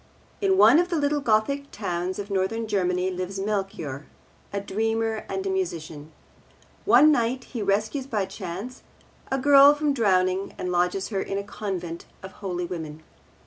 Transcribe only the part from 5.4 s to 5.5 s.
a